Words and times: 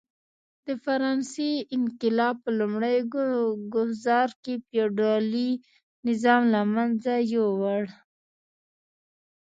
د 0.65 0.67
فرانسې 0.83 1.51
انقلاب 1.77 2.35
په 2.43 2.49
لومړي 2.59 2.97
ګوزار 3.75 4.29
کې 4.43 4.53
فیوډالي 4.67 5.49
نظام 6.07 6.41
له 6.53 6.61
منځه 6.73 7.13
یووړ. 7.33 7.83